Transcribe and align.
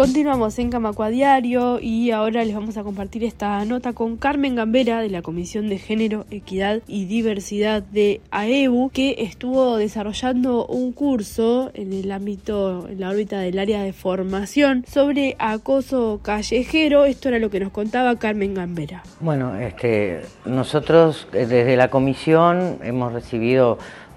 Continuamos 0.00 0.58
en 0.58 0.70
Camacua 0.70 1.10
Diario 1.10 1.78
y 1.78 2.10
ahora 2.10 2.42
les 2.42 2.54
vamos 2.54 2.78
a 2.78 2.82
compartir 2.82 3.22
esta 3.22 3.62
nota 3.66 3.92
con 3.92 4.16
Carmen 4.16 4.54
Gambera 4.54 5.02
de 5.02 5.10
la 5.10 5.20
Comisión 5.20 5.68
de 5.68 5.76
Género, 5.76 6.24
Equidad 6.30 6.80
y 6.86 7.04
Diversidad 7.04 7.82
de 7.82 8.22
AEBU, 8.30 8.88
que 8.94 9.16
estuvo 9.18 9.76
desarrollando 9.76 10.64
un 10.64 10.92
curso 10.92 11.70
en 11.74 11.92
el 11.92 12.12
ámbito, 12.12 12.88
en 12.88 12.98
la 12.98 13.10
órbita 13.10 13.40
del 13.40 13.58
área 13.58 13.82
de 13.82 13.92
formación 13.92 14.86
sobre 14.90 15.36
acoso 15.38 16.20
callejero. 16.22 17.04
Esto 17.04 17.28
era 17.28 17.38
lo 17.38 17.50
que 17.50 17.60
nos 17.60 17.70
contaba 17.70 18.16
Carmen 18.16 18.54
Gambera. 18.54 19.02
Bueno, 19.20 19.54
este, 19.60 20.22
nosotros 20.46 21.28
eh, 21.34 21.44
desde 21.44 21.76
la 21.76 21.90
comisión 21.90 22.78
hemos 22.82 23.12
recibido 23.12 23.76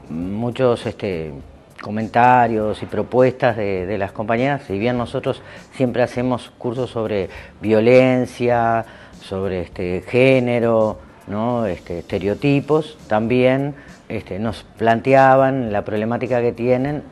muchos 0.10 0.86
este, 0.86 1.34
comentarios 1.84 2.82
y 2.82 2.86
propuestas 2.86 3.58
de, 3.58 3.98
las 3.98 4.14
compañeras, 4.14 4.64
si 4.66 4.80
bien 4.80 4.98
nosotros 4.98 5.42
siempre 5.74 6.02
hacemos 6.02 6.52
cursos 6.58 6.90
sobre 6.90 7.30
violencia, 7.62 8.86
sobre 9.22 9.62
este, 9.62 10.02
género, 10.08 11.00
¿no? 11.28 11.66
este, 11.66 12.00
estereotipos, 12.00 12.98
también 13.08 13.76
este, 14.08 14.40
nos 14.40 14.64
planteaban 14.64 15.74
la 15.74 15.84
problemática 15.84 16.42
que 16.42 16.54
tienen 16.54 17.04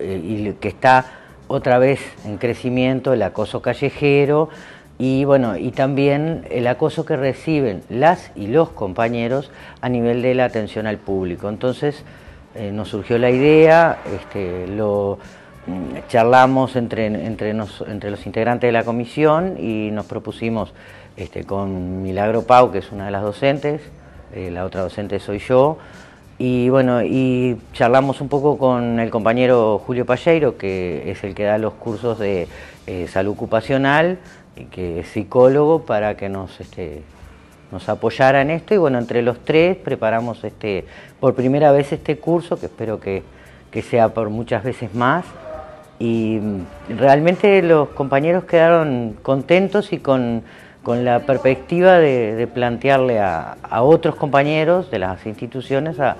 eh, 0.00 0.20
y 0.22 0.52
que 0.54 0.68
está 0.68 1.06
otra 1.46 1.78
vez 1.78 2.00
en 2.26 2.38
crecimiento 2.38 3.12
el 3.12 3.22
acoso 3.22 3.62
callejero 3.62 4.48
y 4.98 5.24
bueno, 5.24 5.56
y 5.56 5.70
también 5.70 6.44
el 6.50 6.66
acoso 6.66 7.06
que 7.06 7.16
reciben 7.16 7.82
las 7.88 8.32
y 8.34 8.48
los 8.48 8.70
compañeros 8.70 9.52
a 9.80 9.88
nivel 9.88 10.22
de 10.22 10.34
la 10.34 10.44
atención 10.44 10.88
al 10.88 10.98
público. 10.98 11.48
Entonces, 11.48 12.04
eh, 12.54 12.72
nos 12.72 12.88
surgió 12.88 13.18
la 13.18 13.30
idea, 13.30 13.98
este, 14.14 14.66
lo 14.66 15.18
mm, 15.66 16.08
charlamos 16.08 16.76
entre, 16.76 17.06
entre, 17.06 17.52
los 17.54 18.26
integrantes 18.26 18.68
de 18.68 18.72
la 18.72 18.84
comisión 18.84 19.56
y 19.58 19.90
nos 19.90 20.06
propusimos 20.06 20.72
este, 21.16 21.44
con 21.44 22.02
Milagro 22.02 22.42
Pau, 22.42 22.70
que 22.70 22.78
es 22.78 22.90
una 22.90 23.06
de 23.06 23.10
las 23.10 23.22
docentes, 23.22 23.82
eh, 24.34 24.50
la 24.50 24.64
otra 24.64 24.82
docente 24.82 25.18
soy 25.18 25.38
yo, 25.40 25.78
y 26.38 26.68
bueno, 26.68 27.02
y 27.02 27.58
charlamos 27.72 28.20
un 28.20 28.28
poco 28.28 28.58
con 28.58 29.00
el 29.00 29.10
compañero 29.10 29.82
Julio 29.84 30.06
Palleiro, 30.06 30.56
que 30.56 31.10
es 31.10 31.24
el 31.24 31.34
que 31.34 31.42
da 31.42 31.58
los 31.58 31.74
cursos 31.74 32.18
de 32.18 32.46
eh, 32.86 33.08
salud 33.08 33.32
ocupacional, 33.32 34.18
y 34.54 34.64
que 34.66 35.00
es 35.00 35.08
psicólogo, 35.08 35.82
para 35.82 36.16
que 36.16 36.28
nos 36.28 36.60
este, 36.60 37.02
nos 37.70 37.88
apoyara 37.88 38.40
en 38.40 38.50
esto 38.50 38.74
y 38.74 38.78
bueno, 38.78 38.98
entre 38.98 39.22
los 39.22 39.40
tres 39.40 39.76
preparamos 39.76 40.42
este, 40.44 40.84
por 41.20 41.34
primera 41.34 41.72
vez 41.72 41.92
este 41.92 42.18
curso, 42.18 42.58
que 42.58 42.66
espero 42.66 43.00
que, 43.00 43.22
sea 43.82 44.08
por 44.08 44.28
muchas 44.28 44.64
veces 44.64 44.92
más. 44.92 45.24
Y 46.00 46.40
realmente 46.88 47.62
los 47.62 47.90
compañeros 47.90 48.42
quedaron 48.44 49.16
contentos 49.22 49.92
y 49.92 49.98
con, 49.98 50.42
la 50.84 51.20
perspectiva 51.20 51.98
de, 51.98 52.48
plantearle 52.52 53.20
a, 53.20 53.56
a 53.62 53.82
otros 53.82 54.16
compañeros 54.16 54.90
de 54.90 54.98
las 54.98 55.26
instituciones 55.26 56.00
a, 56.00 56.16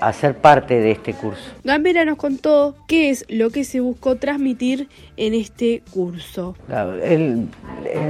a 0.00 0.12
ser 0.12 0.36
parte 0.36 0.80
de 0.80 0.92
este 0.92 1.14
curso. 1.14 1.42
Gambera 1.64 2.04
nos 2.04 2.16
contó 2.16 2.74
qué 2.86 3.10
es 3.10 3.24
lo 3.28 3.50
que 3.50 3.64
se 3.64 3.80
buscó 3.80 4.16
transmitir 4.16 4.88
en 5.16 5.34
este 5.34 5.82
curso. 5.92 6.54
en 7.02 7.48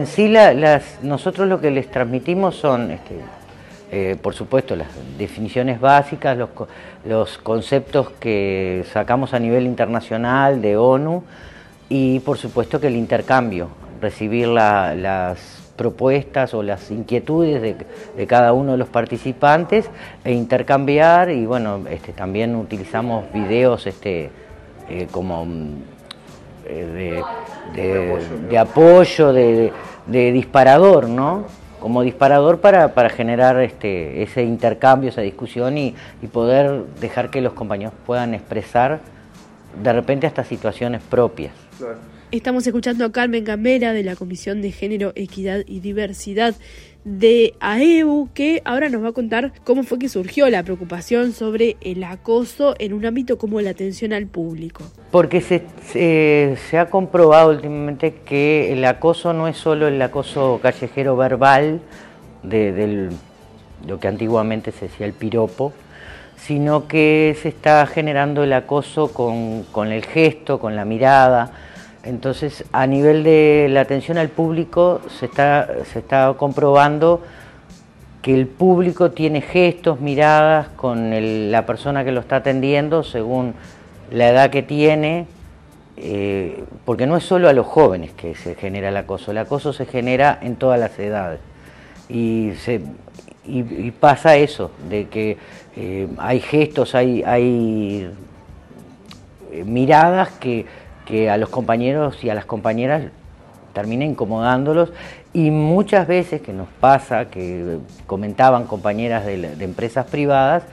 sí, 0.06 0.28
las, 0.28 1.02
nosotros 1.02 1.48
lo 1.48 1.60
que 1.60 1.70
les 1.70 1.90
transmitimos 1.90 2.56
son, 2.56 2.90
este, 2.90 3.16
eh, 3.90 4.16
por 4.20 4.34
supuesto, 4.34 4.76
las 4.76 4.88
definiciones 5.18 5.80
básicas, 5.80 6.36
los, 6.36 6.50
los 7.04 7.38
conceptos 7.38 8.10
que 8.20 8.84
sacamos 8.92 9.34
a 9.34 9.38
nivel 9.38 9.64
internacional 9.64 10.60
de 10.60 10.76
ONU 10.76 11.24
y, 11.88 12.20
por 12.20 12.38
supuesto, 12.38 12.80
que 12.80 12.88
el 12.88 12.96
intercambio, 12.96 13.68
recibir 14.00 14.48
las 14.48 15.67
propuestas 15.78 16.52
o 16.52 16.62
las 16.62 16.90
inquietudes 16.90 17.62
de, 17.62 18.26
cada 18.26 18.52
uno 18.52 18.72
de 18.72 18.78
los 18.78 18.88
participantes 18.88 19.88
e 20.24 20.32
intercambiar 20.32 21.30
y 21.30 21.46
bueno, 21.46 21.84
este, 21.88 22.12
también 22.12 22.54
utilizamos 22.56 23.32
videos 23.32 23.86
este, 23.86 24.30
eh, 24.90 25.06
como 25.10 25.46
mm, 25.46 25.68
eh, 26.66 27.22
de, 27.74 28.58
apoyo, 28.58 29.32
de, 29.32 29.72
disparador, 30.06 31.08
¿no? 31.08 31.46
Como 31.80 32.02
disparador 32.02 32.60
para, 32.60 33.08
generar 33.08 33.60
este, 33.60 34.22
ese 34.22 34.42
intercambio, 34.42 35.10
esa 35.10 35.20
discusión 35.20 35.78
y, 35.78 35.94
y 36.20 36.26
poder 36.26 36.84
dejar 37.00 37.30
que 37.30 37.40
los 37.40 37.52
compañeros 37.52 37.94
puedan 38.04 38.34
expresar 38.34 38.98
de 39.82 39.92
repente 39.92 40.26
hasta 40.26 40.44
situaciones 40.44 41.02
propias. 41.02 41.52
Estamos 42.30 42.66
escuchando 42.66 43.06
a 43.06 43.12
Carmen 43.12 43.42
Gambera 43.44 43.94
de 43.94 44.04
la 44.04 44.14
Comisión 44.14 44.60
de 44.60 44.70
Género, 44.70 45.12
Equidad 45.14 45.64
y 45.66 45.80
Diversidad 45.80 46.54
de 47.04 47.54
AEU, 47.60 48.28
que 48.34 48.60
ahora 48.66 48.90
nos 48.90 49.02
va 49.02 49.08
a 49.08 49.12
contar 49.12 49.52
cómo 49.64 49.82
fue 49.82 49.98
que 49.98 50.10
surgió 50.10 50.48
la 50.50 50.62
preocupación 50.62 51.32
sobre 51.32 51.78
el 51.80 52.04
acoso 52.04 52.74
en 52.78 52.92
un 52.92 53.06
ámbito 53.06 53.38
como 53.38 53.62
la 53.62 53.70
atención 53.70 54.12
al 54.12 54.26
público. 54.26 54.84
Porque 55.10 55.40
se, 55.40 56.78
ha 56.78 56.90
comprobado 56.90 57.50
últimamente 57.50 58.16
que 58.26 58.74
el 58.74 58.84
acoso 58.84 59.32
no 59.32 59.48
es 59.48 59.56
solo 59.56 59.88
el 59.88 60.00
acoso 60.02 60.60
callejero 60.62 61.16
verbal, 61.16 61.80
de, 62.42 63.08
lo 63.86 63.98
que 64.00 64.08
antiguamente 64.08 64.70
se 64.70 64.88
decía 64.88 65.06
el 65.06 65.14
piropo, 65.14 65.72
sino 66.38 66.88
que 66.88 67.36
se 67.42 67.48
está 67.48 67.86
generando 67.86 68.42
el 68.42 68.52
acoso 68.52 69.12
con, 69.12 69.64
con 69.64 69.92
el 69.92 70.04
gesto, 70.04 70.58
con 70.58 70.76
la 70.76 70.84
mirada, 70.84 71.52
entonces, 72.08 72.64
a 72.72 72.86
nivel 72.86 73.22
de 73.22 73.66
la 73.70 73.82
atención 73.82 74.18
al 74.18 74.28
público, 74.30 75.02
se 75.18 75.26
está, 75.26 75.68
se 75.84 75.98
está 75.98 76.34
comprobando 76.38 77.22
que 78.22 78.34
el 78.34 78.46
público 78.46 79.10
tiene 79.10 79.42
gestos, 79.42 80.00
miradas 80.00 80.68
con 80.68 81.50
la 81.50 81.66
persona 81.66 82.04
que 82.04 82.12
lo 82.12 82.20
está 82.20 82.36
atendiendo 82.36 83.02
según 83.02 83.54
la 84.10 84.28
edad 84.30 84.50
que 84.50 84.62
tiene, 84.62 85.26
eh, 85.98 86.64
porque 86.84 87.06
no 87.06 87.16
es 87.16 87.24
solo 87.24 87.48
a 87.48 87.52
los 87.52 87.66
jóvenes 87.66 88.12
que 88.12 88.34
se 88.34 88.54
genera 88.54 88.88
el 88.88 88.96
acoso, 88.96 89.32
el 89.32 89.38
acoso 89.38 89.72
se 89.72 89.84
genera 89.84 90.38
en 90.40 90.56
todas 90.56 90.80
las 90.80 90.98
edades. 90.98 91.40
Y, 92.08 92.52
pasa 94.00 94.36
eso, 94.36 94.70
de 94.88 95.08
que 95.08 95.36
eh, 95.76 96.08
hay 96.18 96.40
gestos, 96.40 96.94
hay, 96.94 97.22
hay 97.24 98.10
eh, 99.52 99.64
miradas 99.64 100.30
que 100.30 100.66
que 101.08 101.30
a 101.30 101.38
los 101.38 101.48
compañeros 101.48 102.22
y 102.22 102.28
a 102.28 102.34
las 102.34 102.44
compañeras 102.44 103.02
termina 103.72 104.04
incomodándolos. 104.04 104.92
Y 105.32 105.50
muchas 105.50 106.06
veces 106.06 106.42
que 106.42 106.52
nos 106.52 106.68
pasa, 106.80 107.30
que 107.30 107.78
comentaban 108.06 108.64
compañeras 108.64 109.24
de, 109.24 109.64
empresas 109.64 110.06
privadas, 110.06 110.64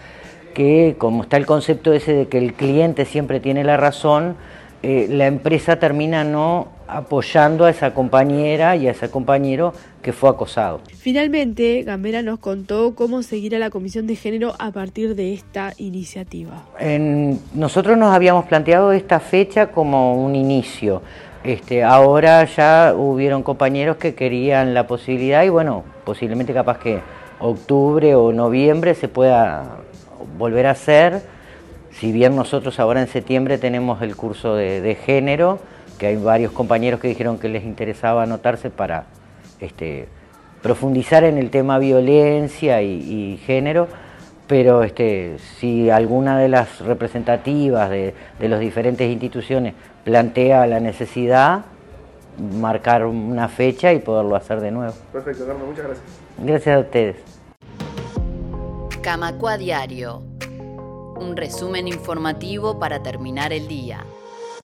que 0.54 0.96
como 0.98 1.24
está 1.24 1.38
el 1.38 1.46
concepto 1.46 1.94
ese 1.94 2.14
de 2.14 2.28
que 2.28 2.38
el 2.38 2.54
cliente 2.54 3.06
siempre 3.06 3.40
tiene 3.40 3.64
la 3.64 3.78
razón, 3.78 4.36
eh, 4.84 5.08
la 5.10 5.28
empresa 5.28 5.80
termina 5.80 6.26
no 6.26 6.68
apoyando 6.88 7.66
a 7.66 7.70
esa 7.70 7.94
compañera 7.94 8.76
y 8.76 8.88
a 8.88 8.92
ese 8.92 9.10
compañero 9.10 9.74
que 10.02 10.14
fue 10.14 10.30
acosado. 10.30 10.82
Finalmente, 10.98 11.84
Gambera 11.84 12.22
nos 12.22 12.40
contó 12.40 12.94
cómo 12.96 13.24
seguir 13.24 13.56
a 13.56 13.60
la 13.60 13.70
Comisión 13.70 14.06
de 14.08 14.16
Género 14.16 14.54
a 14.60 14.72
partir 14.72 15.16
de 15.16 15.34
esta 15.34 15.74
iniciativa. 15.78 16.64
nosotros 17.54 17.98
nos 17.98 18.14
habíamos 18.14 18.46
planteado 18.46 18.92
esta 18.92 19.20
fecha 19.20 19.68
como 19.68 20.24
un 20.24 20.36
inicio. 20.36 21.02
Este, 21.44 21.84
ahora 21.84 22.44
ya 22.46 22.94
hubieron 22.96 23.44
compañeros 23.44 23.98
que 23.98 24.16
querían 24.16 24.74
la 24.74 24.88
posibilidad 24.88 25.44
y 25.44 25.50
bueno, 25.50 25.84
posiblemente 26.04 26.54
capaz 26.54 26.80
que 26.80 27.02
octubre 27.40 28.16
o 28.16 28.32
noviembre 28.32 28.96
se 28.96 29.08
pueda 29.08 29.78
volver 30.38 30.66
a 30.68 30.72
hacer. 30.72 31.22
Si 31.92 32.12
bien 32.12 32.36
nosotros 32.36 32.80
ahora 32.80 33.02
en 33.02 33.08
septiembre 33.08 33.58
tenemos 33.58 34.02
el 34.02 34.16
curso 34.16 34.56
de 34.56 34.98
género, 35.06 35.60
que 35.98 36.08
hay 36.08 36.18
varios 36.18 36.52
compañeros 36.52 37.00
que 37.00 37.08
dijeron 37.08 37.38
que 37.40 37.50
les 37.50 37.64
interesaba 37.64 38.24
anotarse 38.24 38.70
para 38.70 39.06
este, 39.60 40.08
profundizar 40.62 41.24
en 41.24 41.38
el 41.38 41.50
tema 41.50 41.78
violencia 41.80 42.82
y, 42.82 43.38
género, 43.46 43.88
pero 44.48 44.84
este, 44.84 45.38
si 45.60 45.90
alguna 45.90 46.40
de 46.40 46.50
las 46.50 46.80
representativas 46.80 47.90
de, 47.90 48.14
de 48.40 48.50
las 48.50 48.60
diferentes 48.60 49.10
instituciones 49.10 49.74
plantea 50.04 50.68
la 50.68 50.80
necesidad, 50.80 51.66
marcar 52.38 53.06
una 53.06 53.48
fecha 53.48 53.94
y 53.94 54.00
poderlo 54.00 54.36
hacer 54.36 54.62
de 54.62 54.72
nuevo. 54.72 54.94
Perfecto, 55.12 55.46
Carlos, 55.46 55.68
muchas 55.68 55.86
gracias. 55.86 56.06
Gracias 56.38 56.76
a 56.76 56.80
ustedes. 56.80 57.16
Camacua 59.02 59.58
Diario, 59.58 60.24
un 61.16 61.38
resumen 61.38 61.88
informativo 61.88 62.80
para 62.80 63.04
terminar 63.04 63.54
el 63.54 63.68
día. 63.68 64.04